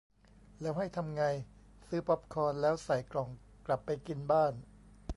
[0.61, 1.23] แล้วให้ทำไง
[1.87, 3.29] ซื้อป๊อปคอร์นแล้วใส่กล่อง
[3.65, 4.53] กลับไปกินบ้าน